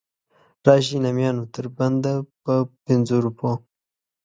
راشئ 0.65 0.97
نامیانو 1.03 1.43
تر 1.53 1.65
بنده 1.77 2.13
په 2.43 2.53
پنځو 2.85 3.15
روپو. 3.25 3.51